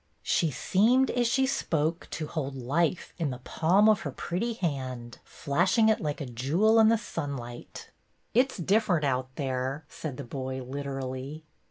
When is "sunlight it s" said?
6.97-8.57